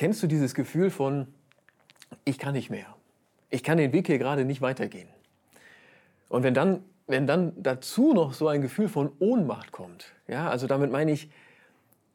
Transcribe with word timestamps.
Kennst 0.00 0.22
du 0.22 0.26
dieses 0.26 0.54
Gefühl 0.54 0.88
von, 0.88 1.26
ich 2.24 2.38
kann 2.38 2.54
nicht 2.54 2.70
mehr. 2.70 2.86
Ich 3.50 3.62
kann 3.62 3.76
den 3.76 3.92
Weg 3.92 4.06
hier 4.06 4.16
gerade 4.16 4.46
nicht 4.46 4.62
weitergehen. 4.62 5.10
Und 6.30 6.42
wenn 6.42 6.54
dann, 6.54 6.82
wenn 7.06 7.26
dann 7.26 7.52
dazu 7.62 8.14
noch 8.14 8.32
so 8.32 8.48
ein 8.48 8.62
Gefühl 8.62 8.88
von 8.88 9.12
Ohnmacht 9.18 9.72
kommt, 9.72 10.14
ja, 10.26 10.48
also 10.48 10.66
damit 10.66 10.90
meine 10.90 11.12
ich, 11.12 11.30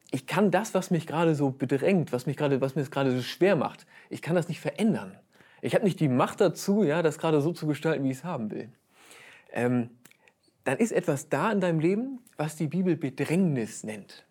ich 0.09 0.25
kann 0.25 0.49
das, 0.49 0.73
was 0.73 0.89
mich 0.89 1.05
gerade 1.05 1.35
so 1.35 1.51
bedrängt, 1.51 2.11
was, 2.11 2.25
mich 2.25 2.37
gerade, 2.37 2.59
was 2.59 2.73
mir 2.73 2.81
es 2.81 2.89
gerade 2.89 3.15
so 3.15 3.21
schwer 3.21 3.55
macht, 3.55 3.85
ich 4.09 4.23
kann 4.23 4.33
das 4.33 4.47
nicht 4.47 4.61
verändern. 4.61 5.15
Ich 5.61 5.75
habe 5.75 5.85
nicht 5.85 5.99
die 5.99 6.09
Macht 6.09 6.41
dazu, 6.41 6.81
ja, 6.81 7.03
das 7.03 7.19
gerade 7.19 7.39
so 7.39 7.53
zu 7.53 7.67
gestalten, 7.67 8.03
wie 8.03 8.09
ich 8.09 8.17
es 8.17 8.23
haben 8.23 8.49
will. 8.49 8.69
Ähm, 9.51 9.91
dann 10.63 10.79
ist 10.79 10.91
etwas 10.91 11.29
da 11.29 11.51
in 11.51 11.61
deinem 11.61 11.79
Leben, 11.79 12.17
was 12.35 12.55
die 12.55 12.65
Bibel 12.65 12.95
Bedrängnis 12.95 13.83
nennt. 13.83 14.24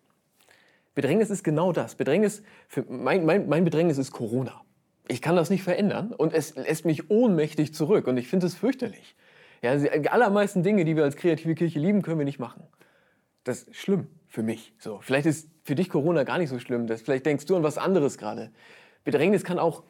Bedrängnis 0.95 1.29
ist 1.29 1.43
genau 1.43 1.73
das. 1.73 1.95
Bedrängnis, 1.95 2.41
mein, 2.87 3.25
mein, 3.25 3.47
mein 3.47 3.65
Bedrängnis 3.65 3.97
ist 3.97 4.11
Corona. 4.11 4.61
Ich 5.07 5.21
kann 5.21 5.35
das 5.35 5.49
nicht 5.49 5.61
verändern 5.61 6.13
und 6.13 6.33
es 6.33 6.55
lässt 6.55 6.85
mich 6.85 7.11
ohnmächtig 7.11 7.73
zurück 7.73 8.07
und 8.07 8.17
ich 8.17 8.27
finde 8.27 8.47
es 8.47 8.55
fürchterlich. 8.55 9.15
Ja, 9.61 9.75
die 9.75 10.09
allermeisten 10.09 10.63
Dinge, 10.63 10.85
die 10.85 10.95
wir 10.95 11.03
als 11.03 11.15
kreative 11.15 11.53
Kirche 11.53 11.79
lieben, 11.79 12.01
können 12.01 12.17
wir 12.17 12.25
nicht 12.25 12.39
machen. 12.39 12.63
Das 13.43 13.63
ist 13.63 13.75
schlimm 13.75 14.07
für 14.27 14.41
mich. 14.41 14.73
So, 14.79 14.99
vielleicht 15.01 15.27
ist 15.27 15.49
für 15.63 15.75
dich 15.75 15.89
Corona 15.89 16.23
gar 16.23 16.37
nicht 16.37 16.49
so 16.49 16.59
schlimm. 16.59 16.87
Das, 16.87 17.01
vielleicht 17.01 17.25
denkst 17.25 17.45
du 17.45 17.55
an 17.55 17.63
was 17.63 17.77
anderes 17.77 18.17
gerade. 18.17 18.51
Bedrängnis 19.03 19.43
kann 19.43 19.59
auch 19.59 19.83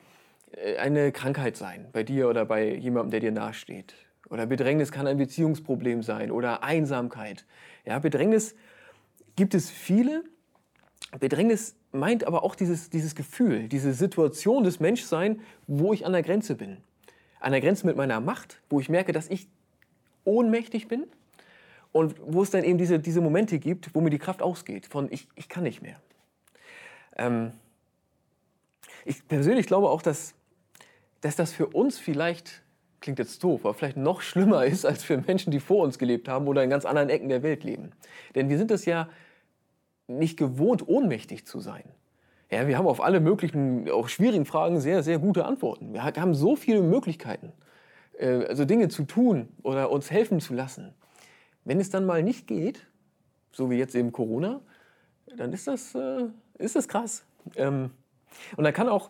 äh, 0.51 0.77
eine 0.77 1.11
Krankheit 1.11 1.55
sein, 1.55 1.87
bei 1.93 2.03
dir 2.03 2.29
oder 2.29 2.45
bei 2.45 2.73
jemandem, 2.75 3.11
der 3.11 3.19
dir 3.21 3.31
nahesteht. 3.31 3.93
Oder 4.29 4.45
Bedrängnis 4.45 4.91
kann 4.91 5.07
ein 5.07 5.17
Beziehungsproblem 5.17 6.03
sein 6.03 6.31
oder 6.31 6.63
Einsamkeit. 6.63 7.45
Ja, 7.85 7.99
Bedrängnis 7.99 8.55
gibt 9.35 9.53
es 9.53 9.69
viele 9.69 10.23
Bedrängnis 11.19 11.75
meint 11.91 12.25
aber 12.25 12.43
auch 12.43 12.55
dieses, 12.55 12.89
dieses 12.89 13.15
Gefühl, 13.15 13.67
diese 13.67 13.93
Situation 13.93 14.63
des 14.63 14.79
Menschseins, 14.79 15.39
wo 15.67 15.93
ich 15.93 16.05
an 16.05 16.13
der 16.13 16.23
Grenze 16.23 16.55
bin. 16.55 16.77
An 17.39 17.51
der 17.51 17.61
Grenze 17.61 17.85
mit 17.85 17.95
meiner 17.95 18.19
Macht, 18.19 18.59
wo 18.69 18.79
ich 18.79 18.89
merke, 18.89 19.11
dass 19.11 19.29
ich 19.29 19.47
ohnmächtig 20.23 20.87
bin 20.87 21.05
und 21.91 22.15
wo 22.25 22.43
es 22.43 22.49
dann 22.49 22.63
eben 22.63 22.77
diese, 22.77 22.99
diese 22.99 23.21
Momente 23.21 23.59
gibt, 23.59 23.93
wo 23.93 24.01
mir 24.01 24.09
die 24.09 24.19
Kraft 24.19 24.41
ausgeht, 24.41 24.87
von 24.87 25.11
ich, 25.11 25.27
ich 25.35 25.47
kann 25.47 25.63
nicht 25.63 25.81
mehr. 25.81 25.99
Ähm 27.15 27.51
ich 29.05 29.25
persönlich 29.27 29.67
glaube 29.67 29.89
auch, 29.89 30.01
dass, 30.01 30.33
dass 31.21 31.35
das 31.35 31.53
für 31.53 31.67
uns 31.67 31.99
vielleicht, 31.99 32.63
klingt 33.01 33.19
jetzt 33.19 33.43
doof, 33.43 33.61
aber 33.63 33.75
vielleicht 33.75 33.97
noch 33.97 34.21
schlimmer 34.21 34.65
ist 34.65 34.85
als 34.85 35.03
für 35.03 35.17
Menschen, 35.17 35.51
die 35.51 35.59
vor 35.59 35.83
uns 35.83 35.99
gelebt 35.99 36.27
haben 36.27 36.47
oder 36.47 36.63
in 36.63 36.69
ganz 36.69 36.85
anderen 36.85 37.09
Ecken 37.09 37.29
der 37.29 37.43
Welt 37.43 37.63
leben. 37.63 37.91
Denn 38.33 38.49
wir 38.49 38.57
sind 38.57 38.71
es 38.71 38.85
ja 38.85 39.07
nicht 40.07 40.37
gewohnt, 40.37 40.87
ohnmächtig 40.87 41.45
zu 41.45 41.59
sein. 41.59 41.83
Ja, 42.51 42.67
wir 42.67 42.77
haben 42.77 42.87
auf 42.87 43.01
alle 43.01 43.19
möglichen, 43.19 43.89
auch 43.89 44.07
schwierigen 44.07 44.45
Fragen 44.45 44.79
sehr, 44.79 45.01
sehr 45.03 45.17
gute 45.17 45.45
Antworten. 45.45 45.93
Wir 45.93 46.03
haben 46.03 46.35
so 46.35 46.55
viele 46.55 46.81
Möglichkeiten, 46.81 47.51
äh, 48.19 48.45
also 48.45 48.65
Dinge 48.65 48.87
zu 48.87 49.03
tun 49.03 49.49
oder 49.63 49.89
uns 49.89 50.11
helfen 50.11 50.39
zu 50.39 50.53
lassen. 50.53 50.93
Wenn 51.63 51.79
es 51.79 51.89
dann 51.89 52.05
mal 52.05 52.21
nicht 52.21 52.45
geht, 52.45 52.85
so 53.51 53.71
wie 53.71 53.77
jetzt 53.77 53.95
eben 53.95 54.11
Corona, 54.11 54.61
dann 55.37 55.51
ist 55.53 55.67
das, 55.67 55.95
äh, 55.95 56.27
ist 56.59 56.75
das 56.75 56.87
krass. 56.87 57.25
Ähm, 57.55 57.91
und 58.55 58.63
da 58.63 58.71
kann 58.71 58.89
auch, 58.89 59.09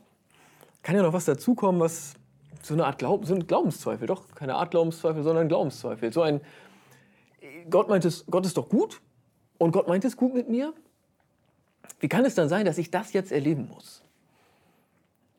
kann 0.81 0.95
ja 0.95 1.01
noch 1.01 1.13
was 1.13 1.25
dazukommen, 1.25 1.81
was 1.81 2.13
so 2.61 2.73
eine 2.73 2.85
Art 2.85 2.99
Glaub, 2.99 3.25
so 3.25 3.35
Glaubenszweifel, 3.35 4.07
doch 4.07 4.33
keine 4.33 4.55
Art 4.55 4.71
Glaubenszweifel, 4.71 5.23
sondern 5.23 5.49
Glaubenszweifel. 5.49 6.13
So 6.13 6.21
ein, 6.21 6.41
Gott 7.69 7.89
meint 7.89 8.05
es, 8.05 8.25
Gott 8.27 8.45
ist 8.45 8.55
doch 8.55 8.69
gut 8.69 9.01
und 9.57 9.71
Gott 9.71 9.87
meint 9.87 10.05
es 10.05 10.15
gut 10.15 10.33
mit 10.33 10.49
mir 10.49 10.73
wie 11.99 12.07
kann 12.07 12.25
es 12.25 12.35
dann 12.35 12.49
sein, 12.49 12.65
dass 12.65 12.77
ich 12.77 12.91
das 12.91 13.13
jetzt 13.13 13.31
erleben 13.31 13.67
muss? 13.67 14.01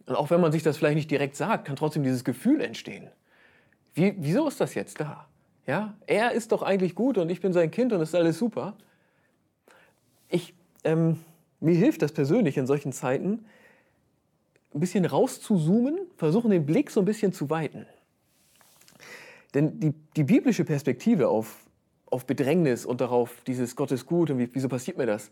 Und 0.06 0.14
auch 0.14 0.30
wenn 0.30 0.40
man 0.40 0.52
sich 0.52 0.62
das 0.62 0.76
vielleicht 0.76 0.96
nicht 0.96 1.10
direkt 1.10 1.36
sagt, 1.36 1.66
kann 1.66 1.76
trotzdem 1.76 2.02
dieses 2.02 2.24
Gefühl 2.24 2.60
entstehen. 2.60 3.08
Wie, 3.94 4.14
wieso 4.18 4.46
ist 4.46 4.60
das 4.60 4.74
jetzt 4.74 5.00
da? 5.00 5.26
Ja, 5.66 5.94
er 6.06 6.32
ist 6.32 6.52
doch 6.52 6.62
eigentlich 6.62 6.94
gut 6.94 7.18
und 7.18 7.28
ich 7.28 7.40
bin 7.40 7.52
sein 7.52 7.70
Kind 7.70 7.92
und 7.92 8.00
es 8.00 8.10
ist 8.10 8.14
alles 8.14 8.38
super. 8.38 8.76
Ich, 10.28 10.54
ähm, 10.84 11.18
mir 11.60 11.74
hilft 11.74 12.02
das 12.02 12.12
persönlich 12.12 12.56
in 12.56 12.66
solchen 12.66 12.92
Zeiten, 12.92 13.44
ein 14.74 14.80
bisschen 14.80 15.04
rauszuzoomen, 15.04 15.98
versuchen 16.16 16.50
den 16.50 16.66
Blick 16.66 16.90
so 16.90 17.00
ein 17.00 17.06
bisschen 17.06 17.32
zu 17.32 17.50
weiten. 17.50 17.86
Denn 19.54 19.80
die, 19.80 19.94
die 20.16 20.24
biblische 20.24 20.64
Perspektive 20.64 21.28
auf, 21.28 21.64
auf 22.06 22.26
Bedrängnis 22.26 22.84
und 22.84 23.00
darauf, 23.00 23.42
dieses 23.46 23.74
Gott 23.74 23.90
ist 23.90 24.06
gut 24.06 24.30
und 24.30 24.38
wie, 24.38 24.48
wieso 24.52 24.68
passiert 24.68 24.98
mir 24.98 25.06
das, 25.06 25.30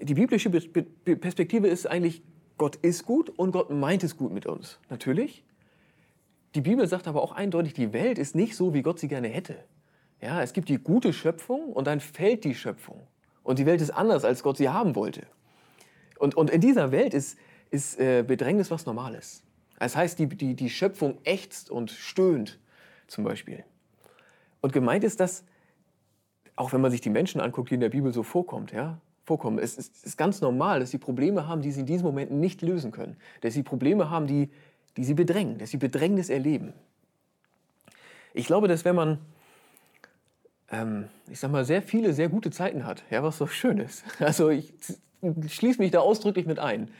die 0.00 0.14
biblische 0.14 0.50
Perspektive 0.50 1.68
ist 1.68 1.86
eigentlich, 1.86 2.22
Gott 2.58 2.76
ist 2.76 3.04
gut 3.04 3.30
und 3.30 3.52
Gott 3.52 3.70
meint 3.70 4.04
es 4.04 4.16
gut 4.16 4.32
mit 4.32 4.46
uns. 4.46 4.78
Natürlich. 4.88 5.44
Die 6.54 6.60
Bibel 6.60 6.86
sagt 6.86 7.08
aber 7.08 7.22
auch 7.22 7.32
eindeutig, 7.32 7.72
die 7.72 7.92
Welt 7.92 8.18
ist 8.18 8.34
nicht 8.34 8.56
so, 8.56 8.74
wie 8.74 8.82
Gott 8.82 8.98
sie 8.98 9.08
gerne 9.08 9.28
hätte. 9.28 9.56
Ja, 10.20 10.42
es 10.42 10.52
gibt 10.52 10.68
die 10.68 10.78
gute 10.78 11.12
Schöpfung 11.12 11.72
und 11.72 11.86
dann 11.86 12.00
fällt 12.00 12.44
die 12.44 12.54
Schöpfung. 12.54 13.00
Und 13.42 13.58
die 13.58 13.66
Welt 13.66 13.80
ist 13.80 13.90
anders, 13.90 14.24
als 14.24 14.42
Gott 14.42 14.56
sie 14.56 14.68
haben 14.68 14.94
wollte. 14.94 15.26
Und, 16.18 16.36
und 16.36 16.50
in 16.50 16.60
dieser 16.60 16.92
Welt 16.92 17.14
ist, 17.14 17.36
ist 17.70 17.98
äh, 17.98 18.22
Bedrängnis 18.22 18.70
was 18.70 18.86
Normales. 18.86 19.42
Das 19.78 19.96
heißt, 19.96 20.18
die, 20.18 20.28
die, 20.28 20.54
die 20.54 20.70
Schöpfung 20.70 21.18
ächzt 21.24 21.70
und 21.70 21.90
stöhnt, 21.90 22.60
zum 23.08 23.24
Beispiel. 23.24 23.64
Und 24.60 24.72
gemeint 24.72 25.02
ist 25.02 25.18
das, 25.18 25.44
auch 26.54 26.72
wenn 26.72 26.80
man 26.80 26.92
sich 26.92 27.00
die 27.00 27.10
Menschen 27.10 27.40
anguckt, 27.40 27.70
die 27.70 27.74
in 27.74 27.80
der 27.80 27.88
Bibel 27.88 28.12
so 28.12 28.22
vorkommt, 28.22 28.70
ja, 28.70 29.00
vorkommen. 29.24 29.58
Es 29.58 29.76
ist, 29.76 30.04
ist, 30.04 30.16
ganz 30.16 30.40
normal, 30.40 30.80
dass 30.80 30.90
sie 30.90 30.98
Probleme 30.98 31.46
haben, 31.46 31.62
die 31.62 31.72
sie 31.72 31.80
in 31.80 31.86
diesen 31.86 32.04
Momenten 32.04 32.40
nicht 32.40 32.62
lösen 32.62 32.90
können. 32.90 33.16
Dass 33.40 33.54
sie 33.54 33.62
Probleme 33.62 34.10
haben, 34.10 34.26
die, 34.26 34.50
die 34.96 35.04
sie 35.04 35.14
bedrängen, 35.14 35.58
dass 35.58 35.70
sie 35.70 35.76
Bedrängnis 35.76 36.28
erleben. 36.28 36.72
Ich 38.34 38.46
glaube, 38.46 38.68
dass 38.68 38.84
wenn 38.84 38.96
man, 38.96 39.18
ähm, 40.70 41.08
ich 41.30 41.38
sag 41.38 41.50
mal, 41.50 41.64
sehr 41.64 41.82
viele, 41.82 42.12
sehr 42.12 42.28
gute 42.28 42.50
Zeiten 42.50 42.84
hat, 42.84 43.04
ja, 43.10 43.22
was 43.22 43.38
so 43.38 43.46
schön 43.46 43.78
ist. 43.78 44.04
Also 44.18 44.50
ich 44.50 44.72
schließe 45.48 45.80
mich 45.80 45.92
da 45.92 46.00
ausdrücklich 46.00 46.46
mit 46.46 46.58
ein. 46.58 46.90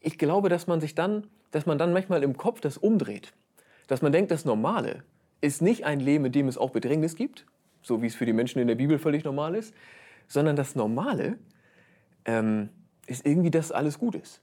Ich 0.00 0.18
glaube, 0.18 0.48
dass 0.48 0.66
man 0.66 0.80
sich 0.80 0.94
dann, 0.94 1.26
dass 1.50 1.66
man 1.66 1.78
dann 1.78 1.92
manchmal 1.92 2.22
im 2.22 2.36
Kopf 2.36 2.60
das 2.60 2.76
umdreht. 2.76 3.32
Dass 3.86 4.02
man 4.02 4.12
denkt, 4.12 4.30
das 4.30 4.44
Normale 4.44 5.04
ist 5.40 5.62
nicht 5.62 5.84
ein 5.84 6.00
Leben, 6.00 6.24
in 6.24 6.32
dem 6.32 6.48
es 6.48 6.58
auch 6.58 6.70
Bedrängnis 6.70 7.14
gibt, 7.16 7.44
so 7.82 8.02
wie 8.02 8.06
es 8.06 8.14
für 8.14 8.26
die 8.26 8.32
Menschen 8.32 8.60
in 8.60 8.66
der 8.66 8.74
Bibel 8.74 8.98
völlig 8.98 9.24
normal 9.24 9.54
ist, 9.54 9.74
sondern 10.28 10.56
das 10.56 10.74
Normale 10.74 11.38
ähm, 12.24 12.68
ist 13.06 13.26
irgendwie, 13.26 13.50
dass 13.50 13.72
alles 13.72 13.98
gut 13.98 14.14
ist. 14.14 14.40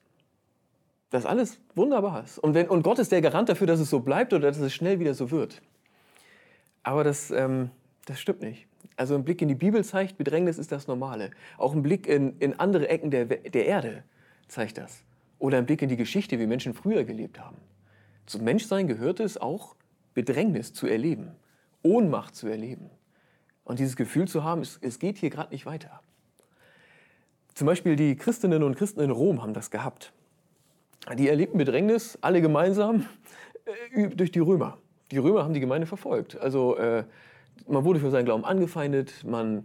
Dass 1.10 1.26
alles 1.26 1.60
wunderbar 1.76 2.24
ist. 2.24 2.40
Und, 2.40 2.54
wenn, 2.54 2.70
und 2.70 2.84
Gott 2.84 3.00
ist 3.00 3.12
der 3.12 3.22
Garant 3.22 3.50
dafür, 3.50 3.68
dass 3.68 3.80
es 3.80 3.90
so 3.90 4.00
bleibt 4.00 4.34
oder 4.34 4.48
dass 4.48 4.60
es 4.60 4.74
schnell 4.74 5.00
wieder 5.00 5.14
so 5.14 5.32
wird. 5.32 5.62
Aber 6.84 7.04
das, 7.04 7.32
ähm, 7.32 7.70
das 8.06 8.20
stimmt 8.20 8.42
nicht. 8.42 8.68
Also 8.96 9.16
ein 9.16 9.24
Blick 9.24 9.42
in 9.42 9.48
die 9.48 9.56
Bibel 9.56 9.84
zeigt, 9.84 10.18
Bedrängnis 10.18 10.58
ist 10.58 10.72
das 10.72 10.88
Normale. 10.88 11.32
Auch 11.58 11.74
ein 11.74 11.82
Blick 11.82 12.08
in, 12.08 12.38
in 12.40 12.60
andere 12.60 12.88
Ecken 12.88 13.12
der, 13.12 13.26
der 13.26 13.66
Erde 13.66 14.04
zeigt 14.48 14.78
das. 14.78 15.04
Oder 15.40 15.58
ein 15.58 15.66
Blick 15.66 15.82
in 15.82 15.90
die 15.90 15.98
Geschichte, 15.98 16.40
wie 16.40 16.46
Menschen 16.46 16.74
früher 16.74 17.04
gelebt 17.04 17.40
haben. 17.40 17.58
Zum 18.26 18.44
Menschsein 18.44 18.88
gehört 18.88 19.20
es 19.20 19.40
auch, 19.40 19.76
Bedrängnis 20.14 20.74
zu 20.74 20.88
erleben, 20.88 21.32
Ohnmacht 21.84 22.36
zu 22.36 22.48
erleben. 22.48 22.90
Und 23.72 23.80
dieses 23.80 23.96
Gefühl 23.96 24.28
zu 24.28 24.44
haben, 24.44 24.60
es, 24.60 24.80
es 24.82 25.00
geht 25.00 25.18
hier 25.18 25.30
gerade 25.30 25.52
nicht 25.52 25.66
weiter. 25.66 26.02
Zum 27.54 27.68
Beispiel 27.68 27.96
die 27.96 28.18
Christinnen 28.18 28.64
und 28.64 28.76
Christen 28.76 29.00
in 29.00 29.12
Rom 29.12 29.42
haben 29.42 29.54
das 29.54 29.72
gehabt. 29.72 30.12
Die 31.18 31.30
erlebten 31.30 31.58
Bedrängnis, 31.58 32.18
alle 32.20 32.42
gemeinsam, 32.42 33.06
äh, 33.96 34.10
durch 34.10 34.30
die 34.30 34.40
Römer. 34.40 34.78
Die 35.12 35.20
Römer 35.20 35.46
haben 35.46 35.54
die 35.54 35.62
Gemeinde 35.62 35.88
verfolgt. 35.88 36.38
Also 36.38 36.76
äh, 36.76 37.06
man 37.66 37.86
wurde 37.86 38.02
für 38.02 38.12
seinen 38.12 38.26
Glauben 38.26 38.44
angefeindet, 38.44 39.24
man 39.24 39.64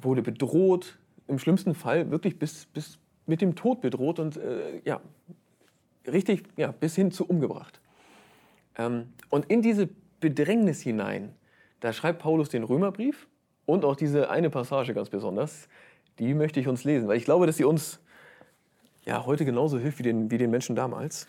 wurde 0.00 0.22
bedroht, 0.22 0.96
im 1.26 1.40
schlimmsten 1.40 1.74
Fall 1.74 2.12
wirklich 2.12 2.38
bis, 2.38 2.66
bis 2.66 3.00
mit 3.26 3.40
dem 3.40 3.56
Tod 3.56 3.80
bedroht 3.80 4.20
und 4.20 4.36
äh, 4.36 4.82
ja, 4.84 5.00
richtig 6.06 6.44
ja, 6.56 6.70
bis 6.70 6.94
hin 6.94 7.10
zu 7.10 7.26
umgebracht. 7.26 7.80
Ähm, 8.78 9.08
und 9.30 9.46
in 9.46 9.62
diese 9.62 9.88
Bedrängnis 10.20 10.80
hinein 10.80 11.34
da 11.80 11.92
schreibt 11.92 12.20
Paulus 12.20 12.48
den 12.48 12.64
Römerbrief 12.64 13.26
und 13.66 13.84
auch 13.84 13.96
diese 13.96 14.30
eine 14.30 14.50
Passage 14.50 14.94
ganz 14.94 15.10
besonders. 15.10 15.68
Die 16.18 16.34
möchte 16.34 16.60
ich 16.60 16.68
uns 16.68 16.84
lesen, 16.84 17.08
weil 17.08 17.18
ich 17.18 17.24
glaube, 17.24 17.46
dass 17.46 17.56
sie 17.56 17.64
uns 17.64 18.00
ja, 19.04 19.24
heute 19.24 19.44
genauso 19.44 19.78
hilft 19.78 19.98
wie 19.98 20.02
den, 20.02 20.30
wie 20.30 20.38
den 20.38 20.50
Menschen 20.50 20.74
damals. 20.74 21.26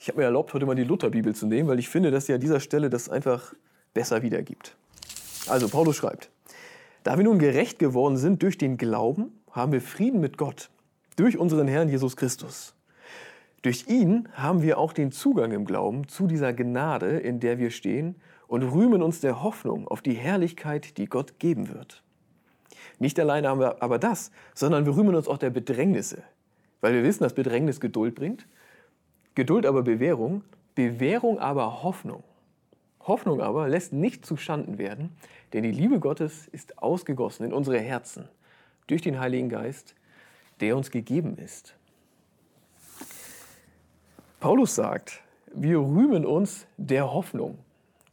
Ich 0.00 0.08
habe 0.08 0.18
mir 0.18 0.24
erlaubt, 0.24 0.52
heute 0.54 0.66
mal 0.66 0.74
die 0.74 0.84
Lutherbibel 0.84 1.34
zu 1.34 1.46
nehmen, 1.46 1.68
weil 1.68 1.78
ich 1.78 1.88
finde, 1.88 2.10
dass 2.10 2.26
sie 2.26 2.34
an 2.34 2.40
dieser 2.40 2.60
Stelle 2.60 2.90
das 2.90 3.08
einfach 3.08 3.54
besser 3.92 4.22
wiedergibt. 4.22 4.76
Also, 5.48 5.68
Paulus 5.68 5.96
schreibt, 5.96 6.30
da 7.02 7.18
wir 7.18 7.24
nun 7.24 7.38
gerecht 7.38 7.78
geworden 7.78 8.16
sind 8.16 8.42
durch 8.42 8.56
den 8.56 8.76
Glauben, 8.78 9.32
haben 9.50 9.72
wir 9.72 9.82
Frieden 9.82 10.20
mit 10.20 10.38
Gott, 10.38 10.70
durch 11.16 11.38
unseren 11.38 11.68
Herrn 11.68 11.88
Jesus 11.88 12.16
Christus. 12.16 12.74
Durch 13.62 13.86
ihn 13.88 14.28
haben 14.32 14.62
wir 14.62 14.78
auch 14.78 14.92
den 14.92 15.12
Zugang 15.12 15.52
im 15.52 15.64
Glauben 15.64 16.08
zu 16.08 16.26
dieser 16.26 16.52
Gnade, 16.52 17.18
in 17.18 17.40
der 17.40 17.58
wir 17.58 17.70
stehen 17.70 18.16
und 18.46 18.62
rühmen 18.62 19.02
uns 19.02 19.20
der 19.20 19.42
Hoffnung 19.42 19.88
auf 19.88 20.02
die 20.02 20.14
Herrlichkeit, 20.14 20.98
die 20.98 21.06
Gott 21.06 21.38
geben 21.38 21.72
wird. 21.72 22.02
Nicht 22.98 23.18
alleine 23.18 23.48
haben 23.48 23.60
wir 23.60 23.82
aber 23.82 23.98
das, 23.98 24.30
sondern 24.54 24.86
wir 24.86 24.96
rühmen 24.96 25.14
uns 25.14 25.28
auch 25.28 25.38
der 25.38 25.50
Bedrängnisse, 25.50 26.22
weil 26.80 26.94
wir 26.94 27.02
wissen, 27.02 27.22
dass 27.22 27.34
Bedrängnis 27.34 27.80
Geduld 27.80 28.14
bringt. 28.14 28.46
Geduld 29.34 29.66
aber 29.66 29.82
Bewährung, 29.82 30.44
Bewährung 30.74 31.38
aber 31.38 31.82
Hoffnung. 31.82 32.22
Hoffnung 33.00 33.40
aber 33.40 33.68
lässt 33.68 33.92
nicht 33.92 34.24
zu 34.24 34.36
Schanden 34.36 34.78
werden, 34.78 35.16
denn 35.52 35.62
die 35.62 35.72
Liebe 35.72 36.00
Gottes 36.00 36.48
ist 36.48 36.78
ausgegossen 36.78 37.44
in 37.44 37.52
unsere 37.52 37.78
Herzen 37.78 38.28
durch 38.86 39.02
den 39.02 39.18
Heiligen 39.18 39.48
Geist, 39.48 39.94
der 40.60 40.76
uns 40.76 40.90
gegeben 40.90 41.36
ist. 41.36 41.74
Paulus 44.40 44.74
sagt, 44.74 45.22
wir 45.52 45.78
rühmen 45.78 46.26
uns 46.26 46.66
der 46.76 47.12
Hoffnung. 47.12 47.58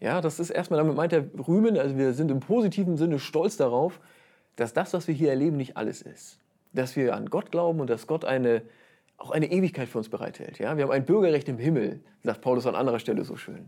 Ja, 0.01 0.19
das 0.19 0.39
ist 0.39 0.49
erstmal, 0.49 0.79
damit 0.79 0.95
meint 0.95 1.13
er 1.13 1.25
rühmen, 1.47 1.77
also 1.77 1.95
wir 1.95 2.13
sind 2.13 2.31
im 2.31 2.39
positiven 2.39 2.97
Sinne 2.97 3.19
stolz 3.19 3.55
darauf, 3.55 3.99
dass 4.55 4.73
das, 4.73 4.93
was 4.93 5.07
wir 5.07 5.13
hier 5.13 5.29
erleben, 5.29 5.57
nicht 5.57 5.77
alles 5.77 6.01
ist. 6.01 6.39
Dass 6.73 6.95
wir 6.95 7.15
an 7.15 7.29
Gott 7.29 7.51
glauben 7.51 7.79
und 7.79 7.89
dass 7.89 8.07
Gott 8.07 8.25
eine, 8.25 8.63
auch 9.17 9.29
eine 9.29 9.51
Ewigkeit 9.51 9.87
für 9.87 9.99
uns 9.99 10.09
bereithält. 10.09 10.57
Ja, 10.57 10.75
wir 10.75 10.85
haben 10.85 10.91
ein 10.91 11.05
Bürgerrecht 11.05 11.47
im 11.49 11.59
Himmel, 11.59 12.01
sagt 12.23 12.41
Paulus 12.41 12.65
an 12.65 12.75
anderer 12.75 12.97
Stelle 12.97 13.23
so 13.23 13.35
schön. 13.35 13.67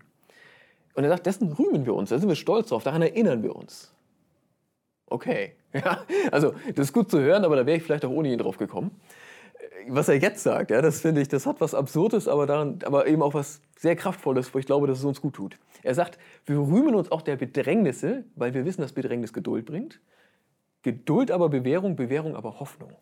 Und 0.95 1.03
er 1.03 1.11
sagt, 1.11 1.27
dessen 1.27 1.53
rühmen 1.53 1.85
wir 1.85 1.93
uns, 1.93 2.09
da 2.09 2.17
sind 2.17 2.29
wir 2.29 2.35
stolz 2.35 2.69
drauf, 2.69 2.83
daran 2.83 3.03
erinnern 3.03 3.43
wir 3.43 3.55
uns. 3.55 3.93
Okay, 5.07 5.53
ja, 5.73 6.03
also 6.31 6.53
das 6.73 6.87
ist 6.87 6.93
gut 6.93 7.11
zu 7.11 7.19
hören, 7.19 7.45
aber 7.45 7.57
da 7.57 7.65
wäre 7.67 7.77
ich 7.77 7.83
vielleicht 7.83 8.05
auch 8.05 8.11
ohne 8.11 8.33
ihn 8.33 8.39
drauf 8.39 8.57
gekommen. 8.57 8.89
Was 9.87 10.09
er 10.09 10.15
jetzt 10.15 10.43
sagt, 10.43 10.71
ja, 10.71 10.81
das 10.81 11.01
finde 11.01 11.21
ich, 11.21 11.27
das 11.27 11.45
hat 11.45 11.59
was 11.59 11.73
Absurdes, 11.73 12.27
aber, 12.27 12.45
daran, 12.45 12.79
aber 12.85 13.07
eben 13.07 13.21
auch 13.21 13.33
was 13.33 13.61
sehr 13.77 13.95
Kraftvolles, 13.95 14.53
wo 14.53 14.59
ich 14.59 14.65
glaube, 14.65 14.87
dass 14.87 14.99
es 14.99 15.03
uns 15.03 15.21
gut 15.21 15.35
tut. 15.35 15.57
Er 15.83 15.95
sagt, 15.95 16.17
wir 16.45 16.57
rühmen 16.57 16.95
uns 16.95 17.11
auch 17.11 17.21
der 17.21 17.35
Bedrängnisse, 17.35 18.23
weil 18.35 18.53
wir 18.53 18.65
wissen, 18.65 18.81
dass 18.81 18.93
Bedrängnis 18.93 19.33
Geduld 19.33 19.65
bringt. 19.65 19.99
Geduld 20.83 21.31
aber 21.31 21.49
Bewährung, 21.49 21.95
Bewährung 21.95 22.35
aber 22.35 22.59
Hoffnung. 22.59 22.95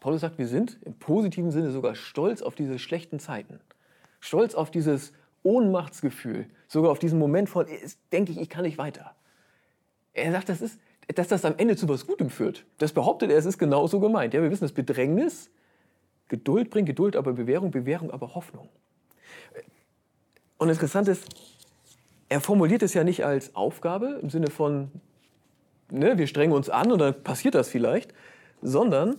Paulus 0.00 0.20
sagt, 0.20 0.38
wir 0.38 0.46
sind 0.46 0.78
im 0.84 0.94
positiven 0.94 1.50
Sinne 1.50 1.70
sogar 1.70 1.94
stolz 1.94 2.42
auf 2.42 2.54
diese 2.54 2.78
schlechten 2.78 3.18
Zeiten. 3.18 3.60
Stolz 4.20 4.54
auf 4.54 4.70
dieses 4.70 5.12
Ohnmachtsgefühl, 5.42 6.46
sogar 6.66 6.90
auf 6.90 6.98
diesen 6.98 7.18
Moment 7.18 7.48
von, 7.48 7.66
denke 8.12 8.32
ich, 8.32 8.40
ich 8.40 8.48
kann 8.48 8.64
nicht 8.64 8.78
weiter. 8.78 9.14
Er 10.12 10.32
sagt, 10.32 10.48
das 10.48 10.60
ist, 10.60 10.80
dass 11.14 11.28
das 11.28 11.44
am 11.44 11.54
Ende 11.56 11.76
zu 11.76 11.88
was 11.88 12.06
Gutem 12.06 12.30
führt. 12.30 12.64
Das 12.78 12.92
behauptet 12.92 13.30
er, 13.30 13.38
es 13.38 13.46
ist 13.46 13.58
genauso 13.58 14.00
gemeint. 14.00 14.34
Ja, 14.34 14.42
wir 14.42 14.50
wissen, 14.50 14.64
dass 14.64 14.72
Bedrängnis 14.72 15.50
Geduld 16.28 16.70
bringt, 16.70 16.86
Geduld 16.86 17.16
aber 17.16 17.32
Bewährung, 17.32 17.70
Bewährung 17.70 18.10
aber 18.10 18.34
Hoffnung. 18.34 18.68
Und 20.58 20.68
interessant 20.68 21.08
ist, 21.08 21.24
er 22.28 22.40
formuliert 22.40 22.82
es 22.82 22.94
ja 22.94 23.04
nicht 23.04 23.24
als 23.24 23.54
Aufgabe 23.54 24.18
im 24.22 24.28
Sinne 24.28 24.48
von, 24.48 24.90
ne, 25.90 26.18
wir 26.18 26.26
strengen 26.26 26.52
uns 26.52 26.68
an 26.68 26.92
und 26.92 26.98
dann 26.98 27.22
passiert 27.22 27.54
das 27.54 27.68
vielleicht, 27.68 28.12
sondern 28.60 29.16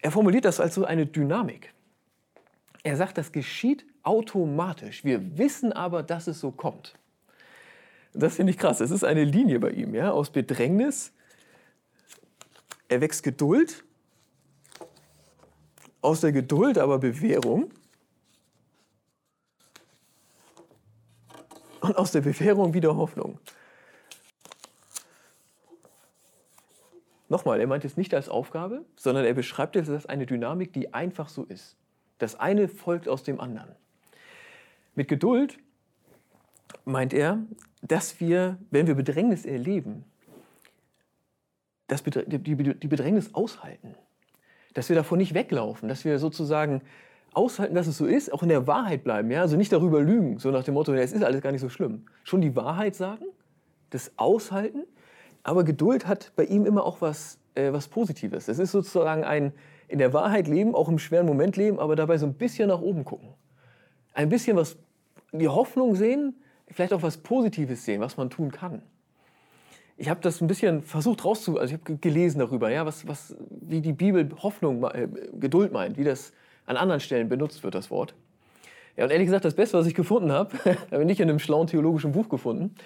er 0.00 0.10
formuliert 0.10 0.44
das 0.44 0.58
als 0.58 0.74
so 0.74 0.84
eine 0.84 1.06
Dynamik. 1.06 1.72
Er 2.82 2.96
sagt, 2.96 3.18
das 3.18 3.32
geschieht 3.32 3.84
automatisch. 4.02 5.04
Wir 5.04 5.36
wissen 5.36 5.72
aber, 5.72 6.02
dass 6.02 6.26
es 6.26 6.40
so 6.40 6.50
kommt. 6.50 6.94
Das 8.14 8.36
finde 8.36 8.52
ich 8.52 8.58
krass. 8.58 8.80
Es 8.80 8.90
ist 8.90 9.04
eine 9.04 9.24
Linie 9.24 9.60
bei 9.60 9.70
ihm. 9.70 9.94
Ja? 9.94 10.12
Aus 10.12 10.30
Bedrängnis 10.30 11.12
erwächst 12.88 13.22
Geduld, 13.22 13.84
aus 16.00 16.20
der 16.20 16.32
Geduld 16.32 16.78
aber 16.78 16.98
Bewährung 16.98 17.70
und 21.80 21.96
aus 21.96 22.12
der 22.12 22.20
Bewährung 22.20 22.74
wieder 22.74 22.96
Hoffnung. 22.96 23.38
Nochmal, 27.28 27.60
er 27.60 27.66
meint 27.66 27.84
es 27.84 27.96
nicht 27.96 28.14
als 28.14 28.28
Aufgabe, 28.28 28.84
sondern 28.96 29.24
er 29.24 29.34
beschreibt 29.34 29.76
es 29.76 29.90
als 29.90 30.06
eine 30.06 30.24
Dynamik, 30.24 30.72
die 30.72 30.94
einfach 30.94 31.28
so 31.28 31.44
ist. 31.44 31.76
Das 32.18 32.34
eine 32.36 32.68
folgt 32.68 33.06
aus 33.06 33.22
dem 33.22 33.38
anderen. 33.38 33.74
Mit 34.94 35.08
Geduld 35.08 35.58
meint 36.84 37.12
er, 37.12 37.38
dass 37.82 38.18
wir, 38.18 38.58
wenn 38.70 38.86
wir 38.86 38.94
Bedrängnis 38.94 39.44
erleben, 39.44 40.04
das 41.88 42.02
die 42.04 42.54
Bedrängnis 42.54 43.34
aushalten. 43.34 43.94
Dass 44.74 44.88
wir 44.88 44.96
davon 44.96 45.18
nicht 45.18 45.34
weglaufen, 45.34 45.88
dass 45.88 46.04
wir 46.04 46.18
sozusagen 46.18 46.82
aushalten, 47.32 47.74
dass 47.74 47.86
es 47.86 47.96
so 47.96 48.06
ist, 48.06 48.32
auch 48.32 48.42
in 48.42 48.48
der 48.48 48.66
Wahrheit 48.66 49.04
bleiben. 49.04 49.30
Ja? 49.30 49.42
Also 49.42 49.56
nicht 49.56 49.72
darüber 49.72 50.00
lügen, 50.00 50.38
so 50.38 50.50
nach 50.50 50.64
dem 50.64 50.74
Motto, 50.74 50.92
es 50.92 51.12
ist 51.12 51.24
alles 51.24 51.42
gar 51.42 51.52
nicht 51.52 51.60
so 51.60 51.68
schlimm. 51.68 52.06
Schon 52.24 52.40
die 52.40 52.54
Wahrheit 52.56 52.94
sagen, 52.94 53.24
das 53.90 54.12
Aushalten, 54.16 54.84
aber 55.42 55.64
Geduld 55.64 56.06
hat 56.06 56.32
bei 56.36 56.44
ihm 56.44 56.66
immer 56.66 56.84
auch 56.84 57.00
was, 57.00 57.38
äh, 57.54 57.72
was 57.72 57.88
Positives. 57.88 58.48
Es 58.48 58.58
ist 58.58 58.72
sozusagen 58.72 59.24
ein, 59.24 59.52
in 59.88 59.98
der 59.98 60.12
Wahrheit 60.12 60.48
leben, 60.48 60.74
auch 60.74 60.88
im 60.88 60.98
schweren 60.98 61.26
Moment 61.26 61.56
leben, 61.56 61.78
aber 61.78 61.96
dabei 61.96 62.18
so 62.18 62.26
ein 62.26 62.34
bisschen 62.34 62.68
nach 62.68 62.80
oben 62.80 63.04
gucken. 63.04 63.30
Ein 64.12 64.28
bisschen 64.28 64.56
was, 64.56 64.76
die 65.32 65.48
Hoffnung 65.48 65.94
sehen, 65.94 66.34
vielleicht 66.66 66.92
auch 66.92 67.02
was 67.02 67.18
Positives 67.18 67.84
sehen, 67.84 68.00
was 68.00 68.16
man 68.16 68.30
tun 68.30 68.50
kann. 68.50 68.82
Ich 70.00 70.08
habe 70.08 70.20
das 70.20 70.40
ein 70.40 70.46
bisschen 70.46 70.82
versucht 70.82 71.24
rauszu, 71.24 71.58
also 71.58 71.74
ich 71.74 71.80
habe 71.80 71.98
gelesen 71.98 72.38
darüber, 72.38 72.70
ja, 72.70 72.86
was, 72.86 73.06
was, 73.06 73.36
wie 73.50 73.80
die 73.80 73.92
Bibel 73.92 74.28
Hoffnung, 74.42 74.84
äh, 74.84 75.08
Geduld 75.38 75.72
meint, 75.72 75.98
wie 75.98 76.04
das 76.04 76.32
an 76.66 76.76
anderen 76.76 77.00
Stellen 77.00 77.28
benutzt 77.28 77.64
wird, 77.64 77.74
das 77.74 77.90
Wort. 77.90 78.14
Ja, 78.96 79.04
und 79.04 79.10
ehrlich 79.10 79.26
gesagt, 79.26 79.44
das 79.44 79.54
Beste, 79.54 79.76
was 79.76 79.86
ich 79.86 79.94
gefunden 79.94 80.30
habe, 80.30 80.56
habe 80.90 81.02
ich 81.02 81.06
nicht 81.06 81.20
in 81.20 81.28
einem 81.28 81.40
schlauen 81.40 81.66
theologischen 81.66 82.12
Buch 82.12 82.28
gefunden, 82.28 82.76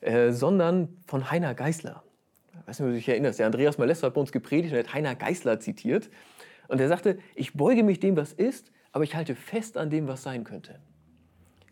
äh, 0.00 0.32
sondern 0.32 0.88
von 1.06 1.30
Heiner 1.30 1.54
Geißler. 1.54 2.02
Ich 2.60 2.68
weiß 2.68 2.80
nicht, 2.80 2.86
ob 2.86 2.92
du 2.92 2.96
dich 2.96 3.08
erinnerst. 3.08 3.38
Der 3.38 3.46
Andreas 3.46 3.78
Malessa 3.78 4.08
hat 4.08 4.14
bei 4.14 4.20
uns 4.20 4.32
gepredigt 4.32 4.72
und 4.74 4.78
hat 4.80 4.92
Heiner 4.92 5.14
Geißler 5.14 5.60
zitiert. 5.60 6.10
Und 6.66 6.80
er 6.80 6.88
sagte, 6.88 7.18
ich 7.36 7.54
beuge 7.54 7.84
mich 7.84 8.00
dem, 8.00 8.16
was 8.16 8.32
ist, 8.32 8.72
aber 8.90 9.04
ich 9.04 9.14
halte 9.14 9.36
fest 9.36 9.76
an 9.76 9.90
dem, 9.90 10.08
was 10.08 10.24
sein 10.24 10.42
könnte. 10.42 10.80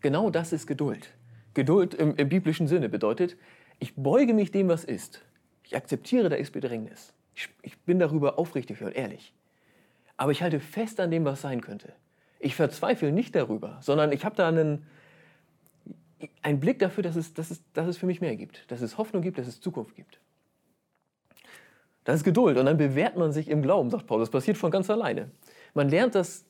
Genau 0.01 0.29
das 0.29 0.53
ist 0.53 0.67
Geduld. 0.67 1.09
Geduld 1.53 1.93
im, 1.93 2.15
im 2.15 2.29
biblischen 2.29 2.67
Sinne 2.67 2.89
bedeutet, 2.89 3.37
ich 3.79 3.95
beuge 3.95 4.33
mich 4.33 4.51
dem, 4.51 4.67
was 4.67 4.83
ist. 4.83 5.21
Ich 5.63 5.75
akzeptiere, 5.75 6.29
da 6.29 6.35
ist 6.35 6.51
Bedrängnis. 6.51 7.13
Ich, 7.33 7.49
ich 7.61 7.77
bin 7.79 7.99
darüber 7.99 8.39
aufrichtig 8.39 8.81
und 8.81 8.91
ehrlich. 8.91 9.33
Aber 10.17 10.31
ich 10.31 10.41
halte 10.41 10.59
fest 10.59 10.99
an 10.99 11.11
dem, 11.11 11.25
was 11.25 11.41
sein 11.41 11.61
könnte. 11.61 11.93
Ich 12.39 12.55
verzweifle 12.55 13.11
nicht 13.11 13.35
darüber, 13.35 13.77
sondern 13.81 14.11
ich 14.11 14.23
habe 14.23 14.35
da 14.35 14.47
einen, 14.47 14.85
einen 16.41 16.59
Blick 16.59 16.79
dafür, 16.79 17.03
dass 17.03 17.15
es, 17.15 17.33
dass, 17.33 17.51
es, 17.51 17.61
dass 17.73 17.87
es 17.87 17.97
für 17.97 18.05
mich 18.05 18.21
mehr 18.21 18.35
gibt, 18.35 18.69
dass 18.71 18.81
es 18.81 18.97
Hoffnung 18.97 19.21
gibt, 19.21 19.37
dass 19.37 19.47
es 19.47 19.59
Zukunft 19.59 19.95
gibt. 19.95 20.19
Das 22.05 22.17
ist 22.17 22.23
Geduld 22.23 22.57
und 22.57 22.67
dann 22.67 22.77
bewährt 22.77 23.17
man 23.17 23.33
sich 23.33 23.49
im 23.49 23.63
Glauben, 23.63 23.89
sagt 23.89 24.05
Paulus. 24.05 24.27
Das 24.27 24.31
passiert 24.31 24.57
von 24.57 24.69
ganz 24.69 24.89
alleine. 24.89 25.31
Man 25.73 25.89
lernt 25.89 26.15
das 26.15 26.45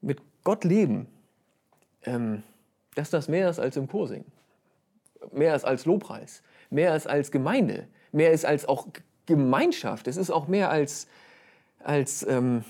mit 0.00 0.20
Gott 0.42 0.64
leben, 0.64 1.06
ähm, 2.04 2.42
dass 2.94 3.10
das 3.10 3.28
mehr 3.28 3.50
ist 3.50 3.58
als 3.58 3.76
im 3.76 3.88
Chorsingen, 3.88 4.26
mehr 5.32 5.54
ist 5.54 5.64
als 5.64 5.84
Lobpreis, 5.84 6.42
mehr 6.70 6.94
ist 6.96 7.06
als 7.06 7.30
Gemeinde, 7.30 7.86
mehr 8.12 8.32
ist 8.32 8.44
als 8.44 8.66
auch 8.66 8.88
Gemeinschaft. 9.26 10.08
Es 10.08 10.16
ist 10.16 10.30
auch 10.30 10.48
mehr 10.48 10.70
als, 10.70 11.06
als 11.80 12.26
ähm, 12.26 12.64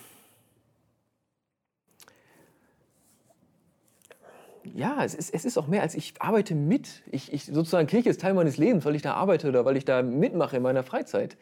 ja, 4.74 5.04
es 5.04 5.14
ist, 5.14 5.32
es 5.32 5.44
ist 5.44 5.58
auch 5.58 5.66
mehr 5.66 5.82
als 5.82 5.94
ich 5.94 6.14
arbeite 6.20 6.54
mit. 6.54 7.02
Ich, 7.10 7.32
ich, 7.32 7.46
sozusagen 7.46 7.86
Kirche 7.86 8.10
ist 8.10 8.20
Teil 8.20 8.34
meines 8.34 8.56
Lebens, 8.56 8.84
weil 8.84 8.94
ich 8.94 9.02
da 9.02 9.14
arbeite 9.14 9.48
oder 9.48 9.64
weil 9.64 9.76
ich 9.76 9.84
da 9.84 10.02
mitmache 10.02 10.56
in 10.56 10.62
meiner 10.62 10.82
Freizeit 10.82 11.36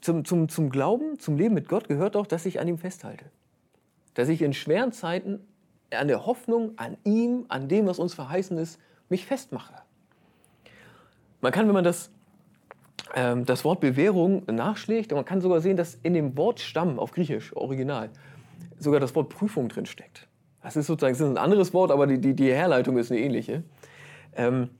zum, 0.00 0.24
zum, 0.24 0.48
zum 0.48 0.70
Glauben, 0.70 1.18
zum 1.18 1.36
Leben 1.36 1.54
mit 1.54 1.68
Gott 1.68 1.88
gehört 1.88 2.16
auch, 2.16 2.26
dass 2.26 2.46
ich 2.46 2.60
an 2.60 2.68
ihm 2.68 2.78
festhalte. 2.78 3.24
Dass 4.14 4.28
ich 4.28 4.42
in 4.42 4.52
schweren 4.52 4.92
Zeiten 4.92 5.40
an 5.90 6.08
der 6.08 6.26
Hoffnung, 6.26 6.72
an 6.76 6.96
ihm, 7.04 7.46
an 7.48 7.68
dem, 7.68 7.86
was 7.86 7.98
uns 7.98 8.14
verheißen 8.14 8.58
ist, 8.58 8.78
mich 9.08 9.26
festmache. 9.26 9.74
Man 11.40 11.52
kann, 11.52 11.66
wenn 11.66 11.74
man 11.74 11.84
das, 11.84 12.10
ähm, 13.14 13.44
das 13.44 13.64
Wort 13.64 13.80
Bewährung 13.80 14.42
nachschlägt, 14.46 15.12
man 15.12 15.24
kann 15.24 15.40
sogar 15.40 15.60
sehen, 15.60 15.76
dass 15.76 15.98
in 16.02 16.14
dem 16.14 16.36
Wort 16.36 16.60
Stamm 16.60 16.98
auf 16.98 17.12
Griechisch, 17.12 17.54
Original, 17.56 18.10
sogar 18.78 19.00
das 19.00 19.14
Wort 19.14 19.28
Prüfung 19.28 19.68
drin 19.68 19.86
steckt. 19.86 20.26
Das 20.62 20.76
ist 20.76 20.86
sozusagen 20.86 21.12
das 21.12 21.20
ist 21.20 21.26
ein 21.26 21.38
anderes 21.38 21.72
Wort, 21.72 21.90
aber 21.90 22.06
die, 22.06 22.20
die, 22.20 22.34
die 22.34 22.52
Herleitung 22.52 22.98
ist 22.98 23.10
eine 23.10 23.20
ähnliche. 23.20 23.62
Ähm, 24.36 24.70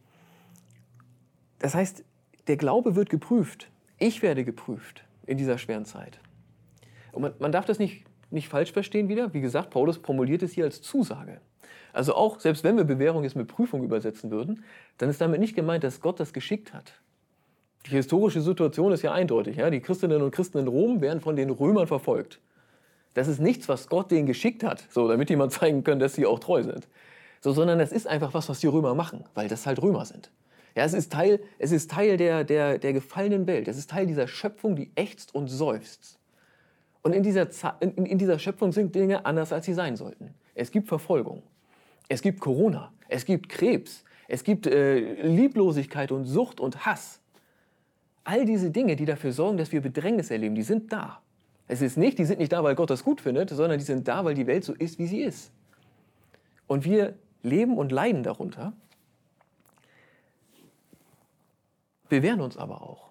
das 1.61 1.75
heißt, 1.75 2.05
der 2.47 2.57
Glaube 2.57 2.97
wird 2.97 3.11
geprüft. 3.11 3.71
Ich 3.99 4.23
werde 4.23 4.45
geprüft 4.45 5.05
in 5.27 5.39
dieser 5.39 5.59
schweren 5.59 5.85
Zeit. 5.85 6.19
Und 7.13 7.23
man, 7.23 7.33
man 7.39 7.53
darf 7.53 7.65
das 7.65 7.79
nicht, 7.79 8.05
nicht 8.31 8.49
falsch 8.49 8.73
verstehen 8.73 9.09
wieder. 9.09 9.33
Wie 9.35 9.41
gesagt, 9.41 9.71
Paulus 9.71 9.97
formuliert 9.99 10.43
es 10.43 10.53
hier 10.53 10.65
als 10.65 10.83
Zusage. 10.83 11.41
Also 11.93 12.15
auch, 12.15 12.41
selbst 12.41 12.65
wenn 12.65 12.77
wir 12.77 12.85
Bewährung 12.85 13.25
jetzt 13.25 13.37
mit 13.37 13.49
Prüfung 13.49 13.83
übersetzen 13.83 14.31
würden, 14.31 14.65
dann 14.99 15.11
ist 15.11 15.21
damit 15.21 15.41
nicht 15.41 15.55
gemeint, 15.55 15.85
dass 15.85 16.01
Gott 16.01 16.21
das 16.21 16.33
geschickt 16.33 16.73
hat. 16.73 16.93
Die 17.87 17.91
historische 17.91 18.41
Situation 18.41 18.93
ist 18.93 19.03
ja 19.03 19.13
eindeutig. 19.13 19.57
Ja? 19.57 19.71
Die 19.71 19.81
Christinnen 19.81 20.23
und 20.23 20.31
Christen 20.31 20.59
in 20.59 20.69
Rom 20.69 21.01
werden 21.01 21.21
von 21.21 21.37
den 21.37 21.51
Römern 21.51 21.87
verfolgt. 21.87 22.41
Das 23.15 23.29
ist 23.29 23.41
nichts, 23.41 23.69
was 23.69 23.89
Gott 23.89 24.11
denen 24.11 24.27
geschickt 24.27 24.63
hat, 24.63 24.85
so, 24.91 25.09
damit 25.09 25.31
jemand 25.31 25.53
zeigen 25.53 25.83
können, 25.83 26.01
dass 26.01 26.15
sie 26.15 26.27
auch 26.27 26.39
treu 26.39 26.63
sind. 26.63 26.87
So, 27.41 27.53
sondern 27.53 27.79
das 27.79 27.93
ist 27.93 28.07
einfach 28.07 28.35
was, 28.35 28.49
was 28.49 28.61
die 28.61 28.67
Römer 28.67 28.95
machen, 28.95 29.25
weil 29.35 29.49
das 29.49 29.67
halt 29.67 29.81
Römer 29.83 30.05
sind. 30.05 30.31
Ja, 30.77 30.85
es 30.85 30.93
ist 30.93 31.13
Teil, 31.13 31.41
es 31.59 31.73
ist 31.73 31.91
Teil 31.91 32.17
der, 32.17 32.45
der, 32.45 32.79
der 32.79 32.93
gefallenen 32.93 33.47
Welt. 33.47 33.67
Es 33.67 33.79
ist 33.79 33.91
Teil 33.91 34.07
dieser 34.07 34.29
Schöpfung, 34.29 34.77
die 34.77 34.93
ächzt 34.95 35.35
und 35.35 35.49
seufzt. 35.49 36.19
Und 37.03 37.13
in 37.13 37.23
dieser, 37.23 37.49
in, 37.81 38.07
in 38.07 38.19
dieser 38.19 38.39
Schöpfung 38.39 38.73
sind 38.73 38.95
Dinge 38.95 39.25
anders, 39.25 39.53
als 39.53 39.67
sie 39.67 39.75
sein 39.75 39.97
sollten. 39.97 40.35
Es 40.55 40.71
gibt 40.71 40.89
Verfolgung, 40.89 41.43
es 42.09 42.23
gibt 42.23 42.41
Corona, 42.41 42.93
es 43.09 43.25
gibt 43.25 43.49
Krebs, 43.49 44.05
es 44.29 44.45
gibt 44.45 44.67
äh, 44.67 45.23
Lieblosigkeit 45.23 46.13
und 46.13 46.25
Sucht 46.25 46.61
und 46.61 46.85
Hass. 46.85 47.21
All 48.25 48.45
diese 48.45 48.71
Dinge, 48.71 48.97
die 48.97 49.07
dafür 49.07 49.33
sorgen, 49.33 49.57
dass 49.57 49.73
wir 49.73 49.81
Bedrängnis 49.81 50.31
erleben, 50.31 50.55
die 50.55 50.63
sind 50.63 50.93
da. 50.93 51.23
Es 51.67 51.83
ist 51.83 51.97
nicht, 51.97 52.19
die 52.19 52.25
sind 52.25 52.39
nicht 52.39 52.53
da, 52.53 52.63
weil 52.65 52.75
Gott 52.75 52.91
das 52.91 53.05
gut 53.05 53.21
findet, 53.21 53.51
sondern 53.51 53.79
die 53.79 53.85
sind 53.85 54.09
da, 54.09 54.25
weil 54.25 54.35
die 54.35 54.47
Welt 54.47 54.65
so 54.65 54.75
ist, 54.75 54.99
wie 54.99 55.07
sie 55.07 55.23
ist. 55.23 55.51
Und 56.67 56.85
wir 56.85 57.15
leben 57.43 57.79
und 57.79 57.93
leiden 57.93 58.23
darunter, 58.23 58.73
bewähren 62.09 62.41
uns 62.41 62.57
aber 62.57 62.83
auch. 62.83 63.11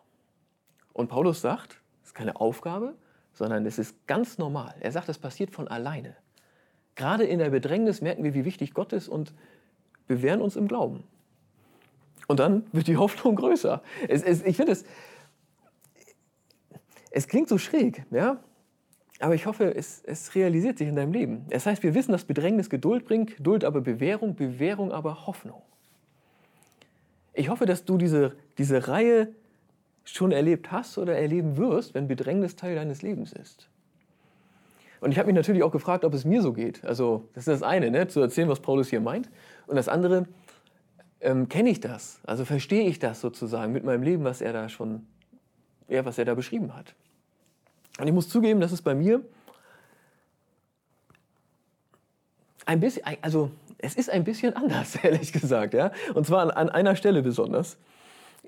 Und 0.93 1.07
Paulus 1.07 1.41
sagt, 1.41 1.81
es 2.01 2.09
ist 2.09 2.15
keine 2.15 2.39
Aufgabe, 2.39 2.95
sondern 3.33 3.65
es 3.65 3.77
ist 3.77 4.07
ganz 4.07 4.39
normal. 4.39 4.75
Er 4.79 4.91
sagt, 4.91 5.09
es 5.09 5.19
passiert 5.19 5.51
von 5.51 5.67
alleine. 5.67 6.15
Gerade 6.97 7.25
in 7.25 7.37
der 7.37 7.51
Bedrängnis 7.51 8.01
merken 8.01 8.23
wir, 8.23 8.33
wie 8.33 8.43
wichtig 8.43 8.73
Gott 8.73 8.91
ist 8.91 9.07
und 9.07 9.33
bewähren 10.07 10.41
uns 10.41 10.55
im 10.55 10.67
Glauben. 10.67 11.03
Und 12.27 12.39
dann 12.39 12.65
wird 12.71 12.87
die 12.87 12.97
Hoffnung 12.97 13.35
größer. 13.35 13.81
Es, 14.09 14.23
es, 14.23 14.43
ich 14.43 14.57
finde 14.57 14.73
es, 14.73 14.83
es 17.11 17.27
klingt 17.27 17.49
so 17.49 17.59
schräg, 17.59 18.03
ja? 18.09 18.39
aber 19.19 19.35
ich 19.35 19.45
hoffe, 19.45 19.75
es, 19.75 20.01
es 20.05 20.33
realisiert 20.33 20.79
sich 20.79 20.87
in 20.87 20.95
deinem 20.95 21.13
Leben. 21.13 21.45
Es 21.51 21.67
heißt, 21.67 21.83
wir 21.83 21.93
wissen, 21.93 22.11
dass 22.11 22.25
Bedrängnis 22.25 22.69
Geduld 22.69 23.05
bringt, 23.05 23.37
Geduld 23.37 23.63
aber 23.63 23.79
Bewährung, 23.79 24.35
Bewährung 24.35 24.91
aber 24.91 25.27
Hoffnung. 25.27 25.61
Ich 27.33 27.49
hoffe, 27.49 27.67
dass 27.67 27.85
du 27.85 27.99
diese, 27.99 28.35
diese 28.57 28.87
Reihe 28.87 29.35
schon 30.03 30.31
erlebt 30.31 30.71
hast 30.71 30.97
oder 30.97 31.15
erleben 31.15 31.57
wirst, 31.57 31.93
wenn 31.93 32.07
Bedrängnis 32.07 32.55
Teil 32.55 32.73
deines 32.73 33.03
Lebens 33.03 33.33
ist. 33.33 33.69
Und 34.99 35.11
ich 35.11 35.19
habe 35.19 35.27
mich 35.27 35.35
natürlich 35.35 35.63
auch 35.63 35.71
gefragt, 35.71 36.05
ob 36.05 36.13
es 36.13 36.25
mir 36.25 36.41
so 36.41 36.53
geht. 36.53 36.83
Also 36.85 37.29
das 37.33 37.47
ist 37.47 37.61
das 37.61 37.63
eine, 37.63 37.91
ne? 37.91 38.07
zu 38.07 38.19
erzählen, 38.19 38.49
was 38.49 38.59
Paulus 38.59 38.89
hier 38.89 39.01
meint. 39.01 39.29
Und 39.67 39.75
das 39.75 39.87
andere, 39.87 40.27
ähm, 41.21 41.49
kenne 41.49 41.69
ich 41.69 41.79
das? 41.79 42.19
Also 42.25 42.45
verstehe 42.45 42.87
ich 42.87 42.99
das 42.99 43.21
sozusagen 43.21 43.73
mit 43.73 43.83
meinem 43.83 44.03
Leben, 44.03 44.23
was 44.23 44.41
er 44.41 44.53
da 44.53 44.69
schon, 44.69 45.05
ja, 45.87 46.05
was 46.05 46.17
er 46.17 46.25
da 46.25 46.33
beschrieben 46.33 46.75
hat. 46.75 46.95
Und 47.99 48.07
ich 48.07 48.13
muss 48.13 48.29
zugeben, 48.29 48.59
dass 48.59 48.71
es 48.71 48.81
bei 48.81 48.95
mir 48.95 49.21
ein 52.65 52.79
bisschen, 52.79 53.03
also 53.21 53.51
es 53.77 53.95
ist 53.95 54.09
ein 54.09 54.23
bisschen 54.23 54.55
anders, 54.55 54.95
ehrlich 55.03 55.33
gesagt, 55.33 55.73
ja. 55.73 55.91
Und 56.13 56.25
zwar 56.25 56.41
an, 56.41 56.51
an 56.51 56.69
einer 56.69 56.95
Stelle 56.95 57.21
besonders. 57.21 57.77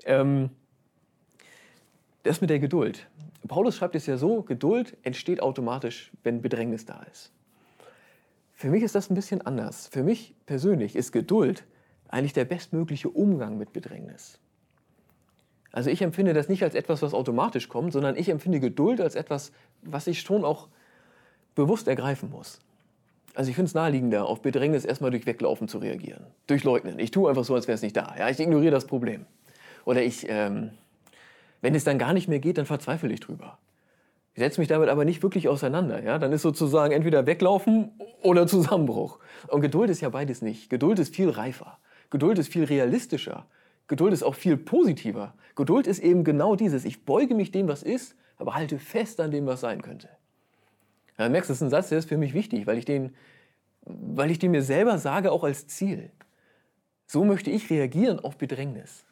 Ähm, 0.04 0.50
das 2.22 2.40
mit 2.40 2.50
der 2.50 2.58
Geduld. 2.58 3.06
Paulus 3.48 3.76
schreibt 3.76 3.94
es 3.94 4.06
ja 4.06 4.16
so, 4.16 4.42
Geduld 4.42 4.96
entsteht 5.02 5.42
automatisch, 5.42 6.12
wenn 6.22 6.42
Bedrängnis 6.42 6.84
da 6.84 7.02
ist. 7.10 7.32
Für 8.52 8.68
mich 8.68 8.82
ist 8.82 8.94
das 8.94 9.10
ein 9.10 9.14
bisschen 9.14 9.40
anders. 9.42 9.88
Für 9.88 10.02
mich 10.02 10.34
persönlich 10.46 10.94
ist 10.94 11.12
Geduld 11.12 11.64
eigentlich 12.08 12.34
der 12.34 12.44
bestmögliche 12.44 13.08
Umgang 13.08 13.56
mit 13.56 13.72
Bedrängnis. 13.72 14.38
Also 15.72 15.90
ich 15.90 16.02
empfinde 16.02 16.34
das 16.34 16.48
nicht 16.48 16.62
als 16.62 16.74
etwas, 16.74 17.00
was 17.02 17.14
automatisch 17.14 17.68
kommt, 17.68 17.92
sondern 17.92 18.16
ich 18.16 18.28
empfinde 18.28 18.60
Geduld 18.60 19.00
als 19.00 19.14
etwas, 19.14 19.52
was 19.82 20.06
ich 20.06 20.20
schon 20.20 20.44
auch 20.44 20.68
bewusst 21.54 21.88
ergreifen 21.88 22.30
muss. 22.30 22.60
Also 23.34 23.50
ich 23.50 23.54
finde 23.54 23.68
es 23.68 23.74
naheliegender, 23.74 24.26
auf 24.26 24.42
Bedrängnis 24.42 24.84
erstmal 24.84 25.12
durch 25.12 25.24
Weglaufen 25.24 25.68
zu 25.68 25.78
reagieren, 25.78 26.26
durch 26.48 26.64
Leugnen. 26.64 26.98
Ich 26.98 27.12
tue 27.12 27.28
einfach 27.28 27.44
so, 27.44 27.54
als 27.54 27.68
wäre 27.68 27.76
es 27.76 27.82
nicht 27.82 27.96
da. 27.96 28.14
Ja, 28.18 28.28
ich 28.28 28.40
ignoriere 28.40 28.72
das 28.72 28.86
Problem. 28.86 29.24
Oder 29.84 30.02
ich 30.02 30.26
ähm, 30.28 30.72
wenn 31.60 31.74
es 31.74 31.84
dann 31.84 31.98
gar 31.98 32.12
nicht 32.12 32.28
mehr 32.28 32.38
geht, 32.38 32.58
dann 32.58 32.66
verzweifle 32.66 33.12
ich 33.12 33.20
drüber. 33.20 33.58
Ich 34.34 34.40
setze 34.40 34.60
mich 34.60 34.68
damit 34.68 34.88
aber 34.88 35.04
nicht 35.04 35.22
wirklich 35.22 35.48
auseinander. 35.48 36.02
Ja? 36.02 36.18
Dann 36.18 36.32
ist 36.32 36.42
sozusagen 36.42 36.92
entweder 36.92 37.26
weglaufen 37.26 37.90
oder 38.22 38.46
Zusammenbruch. 38.46 39.18
Und 39.48 39.60
Geduld 39.60 39.90
ist 39.90 40.00
ja 40.00 40.08
beides 40.08 40.40
nicht. 40.40 40.70
Geduld 40.70 40.98
ist 40.98 41.14
viel 41.14 41.30
reifer. 41.30 41.78
Geduld 42.10 42.38
ist 42.38 42.52
viel 42.52 42.64
realistischer. 42.64 43.46
Geduld 43.88 44.12
ist 44.12 44.22
auch 44.22 44.36
viel 44.36 44.56
positiver. 44.56 45.34
Geduld 45.56 45.86
ist 45.86 45.98
eben 45.98 46.22
genau 46.22 46.54
dieses. 46.54 46.84
Ich 46.84 47.04
beuge 47.04 47.34
mich 47.34 47.50
dem, 47.50 47.66
was 47.68 47.82
ist, 47.82 48.14
aber 48.38 48.54
halte 48.54 48.78
fest 48.78 49.20
an 49.20 49.30
dem, 49.30 49.46
was 49.46 49.60
sein 49.60 49.82
könnte. 49.82 50.08
Ja, 51.18 51.26
du 51.26 51.32
merkst, 51.32 51.50
das 51.50 51.58
ist 51.58 51.62
ein 51.62 51.70
Satz, 51.70 51.88
der 51.88 51.98
ist 51.98 52.08
für 52.08 52.16
mich 52.16 52.32
wichtig, 52.32 52.66
weil 52.66 52.78
ich, 52.78 52.84
den, 52.84 53.14
weil 53.82 54.30
ich 54.30 54.38
den 54.38 54.52
mir 54.52 54.62
selber 54.62 54.96
sage, 54.98 55.32
auch 55.32 55.44
als 55.44 55.66
Ziel. 55.66 56.10
So 57.06 57.24
möchte 57.24 57.50
ich 57.50 57.68
reagieren 57.68 58.20
auf 58.20 58.38
Bedrängnis. 58.38 59.04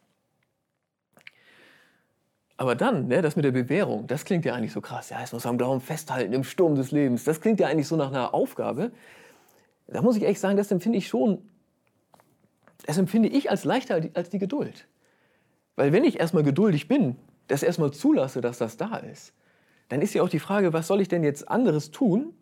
Aber 2.58 2.74
dann, 2.74 3.06
ne, 3.06 3.22
das 3.22 3.36
mit 3.36 3.44
der 3.44 3.52
Bewährung, 3.52 4.08
das 4.08 4.24
klingt 4.24 4.44
ja 4.44 4.52
eigentlich 4.52 4.72
so 4.72 4.80
krass. 4.80 5.10
Ja, 5.10 5.22
es 5.22 5.32
muss 5.32 5.46
am 5.46 5.58
Glauben 5.58 5.80
festhalten 5.80 6.32
im 6.32 6.42
Sturm 6.42 6.74
des 6.74 6.90
Lebens. 6.90 7.22
Das 7.22 7.40
klingt 7.40 7.60
ja 7.60 7.68
eigentlich 7.68 7.86
so 7.86 7.94
nach 7.94 8.08
einer 8.08 8.34
Aufgabe. 8.34 8.90
Da 9.86 10.02
muss 10.02 10.16
ich 10.16 10.24
echt 10.24 10.40
sagen, 10.40 10.56
das 10.56 10.70
empfinde 10.72 10.98
ich 10.98 11.06
schon, 11.06 11.38
das 12.84 12.98
empfinde 12.98 13.28
ich 13.28 13.48
als 13.48 13.64
leichter 13.64 14.02
als 14.14 14.28
die 14.28 14.40
Geduld. 14.40 14.88
Weil 15.76 15.92
wenn 15.92 16.02
ich 16.02 16.18
erstmal 16.18 16.42
geduldig 16.42 16.88
bin, 16.88 17.16
das 17.46 17.62
erstmal 17.62 17.92
zulasse, 17.92 18.40
dass 18.40 18.58
das 18.58 18.76
da 18.76 18.96
ist, 18.96 19.32
dann 19.88 20.02
ist 20.02 20.12
ja 20.14 20.22
auch 20.24 20.28
die 20.28 20.40
Frage, 20.40 20.72
was 20.72 20.88
soll 20.88 21.00
ich 21.00 21.08
denn 21.08 21.22
jetzt 21.22 21.48
anderes 21.48 21.92
tun, 21.92 22.34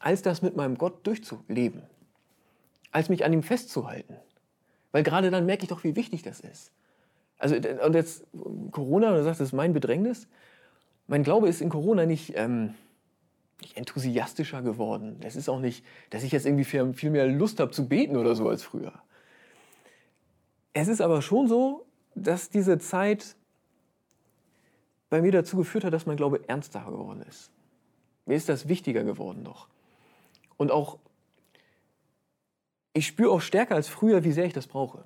als 0.00 0.20
das 0.20 0.42
mit 0.42 0.54
meinem 0.54 0.76
Gott 0.76 1.06
durchzuleben? 1.06 1.82
Als 2.92 3.08
mich 3.08 3.24
an 3.24 3.32
ihm 3.32 3.42
festzuhalten? 3.42 4.16
Weil 4.92 5.02
gerade 5.02 5.30
dann 5.30 5.46
merke 5.46 5.62
ich 5.62 5.70
doch, 5.70 5.82
wie 5.82 5.96
wichtig 5.96 6.22
das 6.22 6.40
ist. 6.40 6.72
Also, 7.40 7.56
und 7.56 7.94
jetzt 7.94 8.26
Corona, 8.70 9.16
du 9.16 9.24
sagst, 9.24 9.40
das 9.40 9.48
ist 9.48 9.54
mein 9.54 9.72
Bedrängnis. 9.72 10.28
Mein 11.06 11.24
Glaube 11.24 11.48
ist 11.48 11.62
in 11.62 11.70
Corona 11.70 12.04
nicht, 12.04 12.34
ähm, 12.36 12.74
nicht 13.62 13.78
enthusiastischer 13.78 14.60
geworden. 14.60 15.18
Es 15.24 15.36
ist 15.36 15.48
auch 15.48 15.58
nicht, 15.58 15.84
dass 16.10 16.22
ich 16.22 16.32
jetzt 16.32 16.44
irgendwie 16.44 16.64
viel, 16.64 16.92
viel 16.92 17.10
mehr 17.10 17.26
Lust 17.26 17.58
habe 17.58 17.70
zu 17.70 17.88
beten 17.88 18.16
oder 18.16 18.36
so 18.36 18.48
als 18.48 18.62
früher. 18.62 18.92
Es 20.74 20.86
ist 20.86 21.00
aber 21.00 21.22
schon 21.22 21.48
so, 21.48 21.86
dass 22.14 22.50
diese 22.50 22.78
Zeit 22.78 23.34
bei 25.08 25.22
mir 25.22 25.32
dazu 25.32 25.56
geführt 25.56 25.84
hat, 25.84 25.94
dass 25.94 26.04
mein 26.04 26.18
Glaube 26.18 26.46
ernster 26.46 26.84
geworden 26.84 27.22
ist. 27.28 27.50
Mir 28.26 28.36
ist 28.36 28.50
das 28.50 28.68
wichtiger 28.68 29.02
geworden 29.02 29.42
noch. 29.42 29.66
Und 30.58 30.70
auch, 30.70 30.98
ich 32.92 33.06
spüre 33.06 33.30
auch 33.30 33.40
stärker 33.40 33.76
als 33.76 33.88
früher, 33.88 34.24
wie 34.24 34.32
sehr 34.32 34.44
ich 34.44 34.52
das 34.52 34.66
brauche 34.66 35.04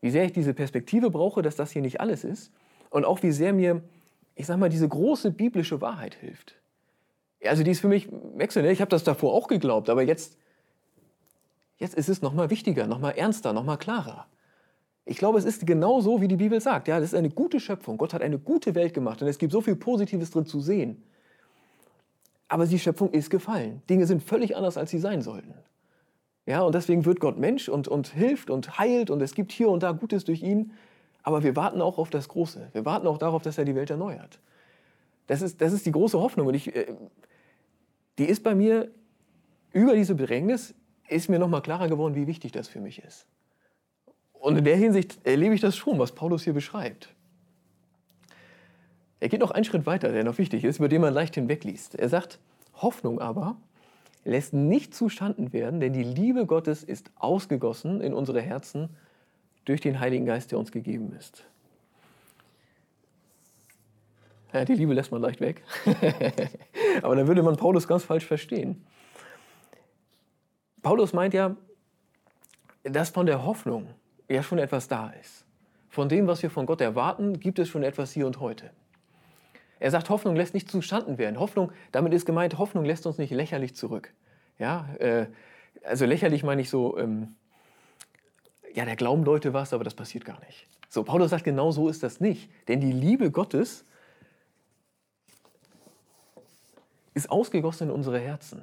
wie 0.00 0.10
sehr 0.10 0.24
ich 0.24 0.32
diese 0.32 0.54
Perspektive 0.54 1.10
brauche, 1.10 1.42
dass 1.42 1.56
das 1.56 1.70
hier 1.70 1.82
nicht 1.82 2.00
alles 2.00 2.24
ist 2.24 2.52
und 2.90 3.04
auch 3.04 3.22
wie 3.22 3.32
sehr 3.32 3.52
mir, 3.52 3.82
ich 4.34 4.46
sag 4.46 4.58
mal, 4.58 4.68
diese 4.68 4.88
große 4.88 5.30
biblische 5.30 5.80
Wahrheit 5.80 6.14
hilft. 6.14 6.56
Also 7.44 7.62
die 7.62 7.70
ist 7.70 7.80
für 7.80 7.88
mich 7.88 8.08
wechselnd. 8.34 8.68
Ich 8.68 8.80
habe 8.80 8.88
das 8.88 9.04
davor 9.04 9.32
auch 9.34 9.48
geglaubt, 9.48 9.90
aber 9.90 10.02
jetzt, 10.02 10.36
jetzt 11.78 11.94
ist 11.94 12.08
es 12.08 12.22
nochmal 12.22 12.50
wichtiger, 12.50 12.86
nochmal 12.86 13.14
ernster, 13.16 13.52
nochmal 13.52 13.78
klarer. 13.78 14.26
Ich 15.04 15.18
glaube, 15.18 15.38
es 15.38 15.44
ist 15.44 15.66
genau 15.66 16.00
so, 16.00 16.20
wie 16.20 16.28
die 16.28 16.36
Bibel 16.36 16.60
sagt. 16.60 16.88
Ja, 16.88 16.98
das 16.98 17.10
ist 17.10 17.14
eine 17.14 17.30
gute 17.30 17.60
Schöpfung. 17.60 17.96
Gott 17.96 18.12
hat 18.12 18.22
eine 18.22 18.38
gute 18.38 18.74
Welt 18.74 18.92
gemacht 18.92 19.22
und 19.22 19.28
es 19.28 19.38
gibt 19.38 19.52
so 19.52 19.60
viel 19.60 19.76
Positives 19.76 20.32
drin 20.32 20.46
zu 20.46 20.60
sehen. 20.60 21.02
Aber 22.48 22.66
die 22.66 22.78
Schöpfung 22.78 23.10
ist 23.12 23.30
gefallen. 23.30 23.82
Dinge 23.88 24.06
sind 24.06 24.22
völlig 24.22 24.56
anders, 24.56 24.76
als 24.76 24.90
sie 24.90 24.98
sein 24.98 25.22
sollten. 25.22 25.54
Ja, 26.46 26.62
und 26.62 26.74
deswegen 26.74 27.04
wird 27.04 27.18
Gott 27.18 27.38
Mensch 27.38 27.68
und, 27.68 27.88
und 27.88 28.08
hilft 28.08 28.50
und 28.50 28.78
heilt 28.78 29.10
und 29.10 29.20
es 29.20 29.34
gibt 29.34 29.50
hier 29.50 29.68
und 29.68 29.82
da 29.82 29.92
Gutes 29.92 30.24
durch 30.24 30.42
ihn. 30.42 30.72
Aber 31.24 31.42
wir 31.42 31.56
warten 31.56 31.80
auch 31.80 31.98
auf 31.98 32.08
das 32.08 32.28
Große. 32.28 32.68
Wir 32.72 32.84
warten 32.84 33.08
auch 33.08 33.18
darauf, 33.18 33.42
dass 33.42 33.58
er 33.58 33.64
die 33.64 33.74
Welt 33.74 33.90
erneuert. 33.90 34.38
Das 35.26 35.42
ist, 35.42 35.60
das 35.60 35.72
ist 35.72 35.84
die 35.84 35.92
große 35.92 36.18
Hoffnung. 36.20 36.46
Und 36.46 36.54
ich, 36.54 36.74
äh, 36.74 36.86
die 38.18 38.26
ist 38.26 38.44
bei 38.44 38.54
mir 38.54 38.92
über 39.72 39.96
diese 39.96 40.14
Bedrängnis, 40.14 40.72
ist 41.08 41.28
mir 41.28 41.40
nochmal 41.40 41.62
klarer 41.62 41.88
geworden, 41.88 42.14
wie 42.14 42.28
wichtig 42.28 42.52
das 42.52 42.68
für 42.68 42.80
mich 42.80 43.02
ist. 43.02 43.26
Und 44.32 44.56
in 44.56 44.64
der 44.64 44.76
Hinsicht 44.76 45.18
erlebe 45.26 45.54
ich 45.54 45.60
das 45.60 45.76
schon, 45.76 45.98
was 45.98 46.12
Paulus 46.12 46.44
hier 46.44 46.52
beschreibt. 46.52 47.12
Er 49.18 49.28
geht 49.28 49.40
noch 49.40 49.50
einen 49.50 49.64
Schritt 49.64 49.86
weiter, 49.86 50.12
der 50.12 50.22
noch 50.22 50.38
wichtig 50.38 50.62
ist, 50.62 50.78
über 50.78 50.88
den 50.88 51.00
man 51.00 51.12
leicht 51.12 51.34
hinwegliest. 51.34 51.96
Er 51.96 52.08
sagt, 52.08 52.38
Hoffnung 52.74 53.20
aber 53.20 53.56
lässt 54.26 54.52
nicht 54.52 54.94
zustanden 54.94 55.52
werden, 55.52 55.80
denn 55.80 55.92
die 55.92 56.02
Liebe 56.02 56.46
Gottes 56.46 56.82
ist 56.82 57.10
ausgegossen 57.16 58.00
in 58.00 58.12
unsere 58.12 58.40
Herzen 58.42 58.90
durch 59.64 59.80
den 59.80 60.00
Heiligen 60.00 60.26
Geist, 60.26 60.50
der 60.50 60.58
uns 60.58 60.72
gegeben 60.72 61.12
ist. 61.12 61.44
Ja, 64.52 64.64
die 64.64 64.74
Liebe 64.74 64.94
lässt 64.94 65.12
man 65.12 65.22
leicht 65.22 65.40
weg. 65.40 65.62
Aber 67.02 67.14
dann 67.14 67.26
würde 67.26 67.42
man 67.42 67.56
Paulus 67.56 67.86
ganz 67.86 68.04
falsch 68.04 68.26
verstehen. 68.26 68.84
Paulus 70.82 71.12
meint 71.12 71.34
ja, 71.34 71.56
dass 72.84 73.10
von 73.10 73.26
der 73.26 73.44
Hoffnung 73.44 73.88
ja 74.28 74.42
schon 74.42 74.58
etwas 74.58 74.88
da 74.88 75.10
ist. 75.10 75.44
Von 75.88 76.08
dem, 76.08 76.26
was 76.26 76.42
wir 76.42 76.50
von 76.50 76.66
Gott 76.66 76.80
erwarten, 76.80 77.38
gibt 77.40 77.58
es 77.58 77.68
schon 77.68 77.82
etwas 77.82 78.12
hier 78.12 78.26
und 78.26 78.40
heute. 78.40 78.70
Er 79.78 79.90
sagt, 79.90 80.08
Hoffnung 80.10 80.36
lässt 80.36 80.54
nicht 80.54 80.70
zustanden 80.70 81.18
werden. 81.18 81.38
Hoffnung, 81.38 81.72
damit 81.92 82.12
ist 82.14 82.26
gemeint, 82.26 82.58
Hoffnung 82.58 82.84
lässt 82.84 83.06
uns 83.06 83.18
nicht 83.18 83.30
lächerlich 83.30 83.74
zurück. 83.74 84.12
Ja, 84.58 84.88
äh, 84.98 85.26
also 85.84 86.06
lächerlich 86.06 86.42
meine 86.42 86.62
ich 86.62 86.70
so, 86.70 86.98
ähm, 86.98 87.34
ja, 88.74 88.84
der 88.84 88.96
Glauben 88.96 89.24
Leute 89.24 89.52
was, 89.52 89.72
aber 89.72 89.84
das 89.84 89.94
passiert 89.94 90.24
gar 90.24 90.40
nicht. 90.40 90.66
So, 90.88 91.02
Paulus 91.04 91.30
sagt, 91.30 91.44
genau 91.44 91.72
so 91.72 91.88
ist 91.88 92.02
das 92.02 92.20
nicht. 92.20 92.50
Denn 92.68 92.80
die 92.80 92.92
Liebe 92.92 93.30
Gottes, 93.30 93.84
ist 97.16 97.30
ausgegossen 97.30 97.88
in 97.88 97.94
unsere 97.94 98.20
Herzen. 98.20 98.62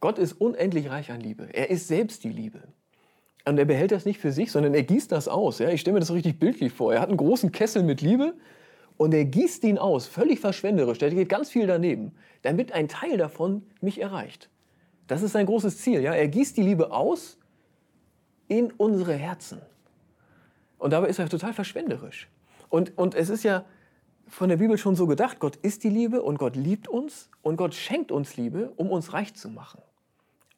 Gott 0.00 0.18
ist 0.18 0.32
unendlich 0.32 0.88
reich 0.88 1.12
an 1.12 1.20
Liebe. 1.20 1.48
Er 1.52 1.68
ist 1.68 1.88
selbst 1.88 2.24
die 2.24 2.30
Liebe. 2.30 2.62
Und 3.44 3.58
er 3.58 3.66
behält 3.66 3.92
das 3.92 4.06
nicht 4.06 4.18
für 4.18 4.32
sich, 4.32 4.50
sondern 4.50 4.72
er 4.72 4.82
gießt 4.82 5.12
das 5.12 5.28
aus. 5.28 5.58
Ja? 5.58 5.68
Ich 5.68 5.82
stelle 5.82 5.94
mir 5.94 6.00
das 6.00 6.10
richtig 6.10 6.38
bildlich 6.38 6.72
vor. 6.72 6.94
Er 6.94 7.00
hat 7.00 7.08
einen 7.08 7.18
großen 7.18 7.52
Kessel 7.52 7.82
mit 7.82 8.00
Liebe 8.00 8.34
und 9.00 9.14
er 9.14 9.24
gießt 9.24 9.64
ihn 9.64 9.78
aus, 9.78 10.06
völlig 10.06 10.40
verschwenderisch. 10.40 10.98
Da 10.98 11.08
geht 11.08 11.30
ganz 11.30 11.48
viel 11.48 11.66
daneben, 11.66 12.12
damit 12.42 12.72
ein 12.72 12.86
Teil 12.86 13.16
davon 13.16 13.62
mich 13.80 13.98
erreicht. 13.98 14.50
Das 15.06 15.22
ist 15.22 15.32
sein 15.32 15.46
großes 15.46 15.78
Ziel. 15.78 16.02
Ja? 16.02 16.12
Er 16.12 16.28
gießt 16.28 16.54
die 16.58 16.62
Liebe 16.62 16.92
aus 16.92 17.38
in 18.46 18.70
unsere 18.72 19.14
Herzen. 19.14 19.62
Und 20.76 20.92
dabei 20.92 21.08
ist 21.08 21.18
er 21.18 21.30
total 21.30 21.54
verschwenderisch. 21.54 22.28
Und, 22.68 22.98
und 22.98 23.14
es 23.14 23.30
ist 23.30 23.42
ja 23.42 23.64
von 24.28 24.50
der 24.50 24.58
Bibel 24.58 24.76
schon 24.76 24.96
so 24.96 25.06
gedacht, 25.06 25.40
Gott 25.40 25.56
ist 25.56 25.82
die 25.82 25.88
Liebe 25.88 26.20
und 26.20 26.36
Gott 26.36 26.54
liebt 26.54 26.86
uns 26.86 27.30
und 27.40 27.56
Gott 27.56 27.72
schenkt 27.72 28.12
uns 28.12 28.36
Liebe, 28.36 28.70
um 28.76 28.90
uns 28.90 29.14
reich 29.14 29.32
zu 29.32 29.48
machen. 29.48 29.80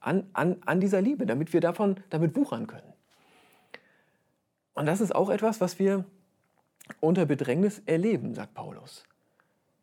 An, 0.00 0.26
an, 0.32 0.56
an 0.66 0.80
dieser 0.80 1.00
Liebe, 1.00 1.26
damit 1.26 1.52
wir 1.52 1.60
davon 1.60 1.94
damit 2.10 2.34
wuchern 2.34 2.66
können. 2.66 2.92
Und 4.74 4.86
das 4.86 5.00
ist 5.00 5.14
auch 5.14 5.30
etwas, 5.30 5.60
was 5.60 5.78
wir 5.78 6.04
unter 7.00 7.26
Bedrängnis 7.26 7.82
erleben, 7.86 8.34
sagt 8.34 8.54
Paulus. 8.54 9.04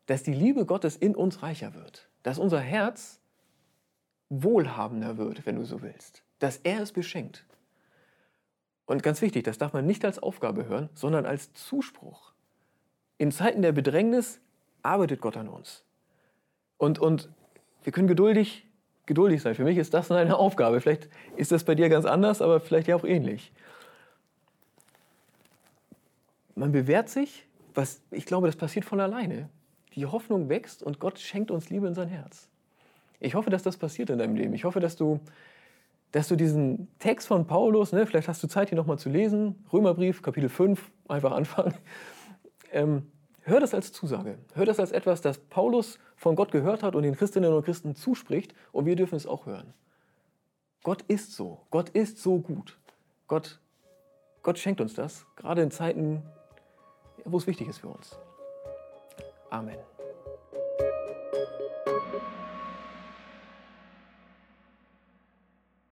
Dass 0.06 0.22
die 0.22 0.32
Liebe 0.32 0.66
Gottes 0.66 0.96
in 0.96 1.14
uns 1.14 1.42
reicher 1.42 1.74
wird. 1.74 2.08
Dass 2.22 2.38
unser 2.38 2.60
Herz 2.60 3.20
wohlhabender 4.28 5.18
wird, 5.18 5.46
wenn 5.46 5.56
du 5.56 5.64
so 5.64 5.82
willst. 5.82 6.22
Dass 6.38 6.58
er 6.58 6.82
es 6.82 6.92
beschenkt. 6.92 7.44
Und 8.86 9.02
ganz 9.02 9.22
wichtig, 9.22 9.44
das 9.44 9.58
darf 9.58 9.72
man 9.72 9.86
nicht 9.86 10.04
als 10.04 10.18
Aufgabe 10.18 10.66
hören, 10.66 10.88
sondern 10.94 11.24
als 11.24 11.52
Zuspruch. 11.52 12.32
In 13.18 13.30
Zeiten 13.30 13.62
der 13.62 13.72
Bedrängnis 13.72 14.40
arbeitet 14.82 15.20
Gott 15.20 15.36
an 15.36 15.48
uns. 15.48 15.84
Und, 16.76 16.98
und 16.98 17.28
wir 17.84 17.92
können 17.92 18.08
geduldig, 18.08 18.66
geduldig 19.06 19.42
sein. 19.42 19.54
Für 19.54 19.64
mich 19.64 19.78
ist 19.78 19.94
das 19.94 20.10
eine 20.10 20.36
Aufgabe. 20.36 20.80
Vielleicht 20.80 21.08
ist 21.36 21.52
das 21.52 21.64
bei 21.64 21.74
dir 21.74 21.88
ganz 21.88 22.04
anders, 22.04 22.42
aber 22.42 22.60
vielleicht 22.60 22.88
ja 22.88 22.96
auch 22.96 23.04
ähnlich. 23.04 23.52
Man 26.60 26.72
bewährt 26.72 27.08
sich, 27.08 27.46
was 27.74 28.02
ich 28.10 28.26
glaube, 28.26 28.46
das 28.46 28.54
passiert 28.54 28.84
von 28.84 29.00
alleine. 29.00 29.48
Die 29.94 30.04
Hoffnung 30.04 30.50
wächst 30.50 30.82
und 30.82 31.00
Gott 31.00 31.18
schenkt 31.18 31.50
uns 31.50 31.70
Liebe 31.70 31.86
in 31.86 31.94
sein 31.94 32.08
Herz. 32.08 32.50
Ich 33.18 33.34
hoffe, 33.34 33.48
dass 33.48 33.62
das 33.62 33.78
passiert 33.78 34.10
in 34.10 34.18
deinem 34.18 34.36
Leben. 34.36 34.52
Ich 34.52 34.64
hoffe, 34.64 34.78
dass 34.78 34.94
du, 34.94 35.20
dass 36.12 36.28
du 36.28 36.36
diesen 36.36 36.88
Text 36.98 37.28
von 37.28 37.46
Paulus, 37.46 37.92
ne, 37.92 38.04
vielleicht 38.04 38.28
hast 38.28 38.42
du 38.42 38.46
Zeit, 38.46 38.68
hier 38.68 38.76
nochmal 38.76 38.98
zu 38.98 39.08
lesen, 39.08 39.64
Römerbrief, 39.72 40.20
Kapitel 40.20 40.50
5, 40.50 40.92
einfach 41.08 41.32
anfangen, 41.32 41.72
ähm, 42.72 43.10
hör 43.40 43.60
das 43.60 43.72
als 43.72 43.90
Zusage. 43.90 44.36
Hör 44.52 44.66
das 44.66 44.78
als 44.78 44.92
etwas, 44.92 45.22
das 45.22 45.38
Paulus 45.38 45.98
von 46.14 46.36
Gott 46.36 46.52
gehört 46.52 46.82
hat 46.82 46.94
und 46.94 47.04
den 47.04 47.16
Christinnen 47.16 47.54
und 47.54 47.64
Christen 47.64 47.94
zuspricht 47.94 48.52
und 48.70 48.84
wir 48.84 48.96
dürfen 48.96 49.16
es 49.16 49.26
auch 49.26 49.46
hören. 49.46 49.72
Gott 50.82 51.00
ist 51.08 51.32
so. 51.32 51.62
Gott 51.70 51.88
ist 51.88 52.18
so 52.18 52.38
gut. 52.38 52.78
Gott, 53.28 53.60
Gott 54.42 54.58
schenkt 54.58 54.82
uns 54.82 54.92
das, 54.92 55.24
gerade 55.36 55.62
in 55.62 55.70
Zeiten, 55.70 56.22
wo 57.24 57.38
es 57.38 57.46
wichtig 57.46 57.68
ist 57.68 57.78
für 57.78 57.88
uns. 57.88 58.18
Amen. 59.50 59.78